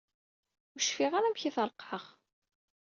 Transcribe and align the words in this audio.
Ur 0.73 0.81
cfiɣ 0.87 1.11
ara 1.13 1.27
amek 1.29 1.43
i 1.43 1.51
t-ṛeqqeɛeɣ. 1.55 2.05